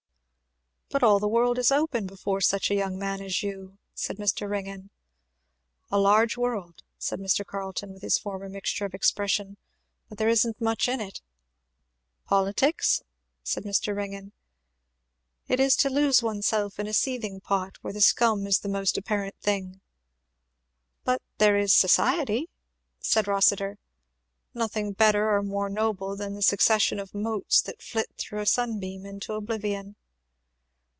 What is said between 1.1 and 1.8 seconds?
the world is